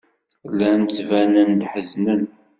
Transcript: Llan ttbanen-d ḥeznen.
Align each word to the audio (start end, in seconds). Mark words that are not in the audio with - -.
Llan 0.51 0.81
ttbanen-d 0.85 1.61
ḥeznen. 1.71 2.23